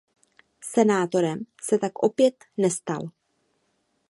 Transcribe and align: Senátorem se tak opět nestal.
Senátorem 0.63 1.39
se 1.61 1.77
tak 1.77 1.99
opět 2.03 2.35
nestal. 2.57 3.09